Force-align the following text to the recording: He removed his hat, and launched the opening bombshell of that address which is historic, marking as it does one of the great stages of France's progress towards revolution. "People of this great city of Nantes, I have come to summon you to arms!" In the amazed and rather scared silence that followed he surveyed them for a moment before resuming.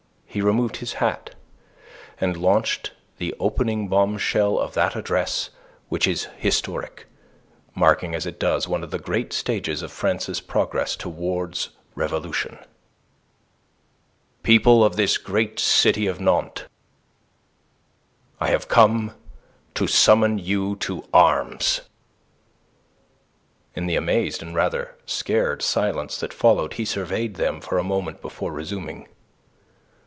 He 0.33 0.39
removed 0.39 0.77
his 0.77 0.93
hat, 0.93 1.35
and 2.17 2.37
launched 2.37 2.91
the 3.17 3.35
opening 3.37 3.89
bombshell 3.89 4.57
of 4.59 4.73
that 4.75 4.95
address 4.95 5.49
which 5.89 6.07
is 6.07 6.29
historic, 6.37 7.05
marking 7.75 8.15
as 8.15 8.25
it 8.25 8.39
does 8.39 8.65
one 8.65 8.81
of 8.81 8.91
the 8.91 8.97
great 8.97 9.33
stages 9.33 9.81
of 9.81 9.91
France's 9.91 10.39
progress 10.39 10.95
towards 10.95 11.71
revolution. 11.95 12.59
"People 14.41 14.85
of 14.85 14.95
this 14.95 15.17
great 15.17 15.59
city 15.59 16.07
of 16.07 16.21
Nantes, 16.21 16.63
I 18.39 18.47
have 18.51 18.69
come 18.69 19.13
to 19.75 19.85
summon 19.85 20.39
you 20.39 20.77
to 20.77 21.03
arms!" 21.13 21.81
In 23.75 23.85
the 23.85 23.97
amazed 23.97 24.41
and 24.41 24.55
rather 24.55 24.95
scared 25.05 25.61
silence 25.61 26.17
that 26.21 26.33
followed 26.33 26.75
he 26.75 26.85
surveyed 26.85 27.33
them 27.35 27.59
for 27.59 27.77
a 27.77 27.83
moment 27.83 28.21
before 28.21 28.53
resuming. 28.53 29.09